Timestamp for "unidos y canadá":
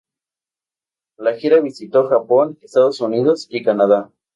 3.01-4.09